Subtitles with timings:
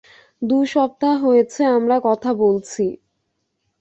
[0.41, 2.85] দু সপ্তাহ হয়েছে আমরা কথা বলছি।